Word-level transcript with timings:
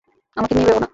আমাকে 0.37 0.53
নিয়ে 0.55 0.67
ভেব 0.67 0.77
না। 0.79 0.87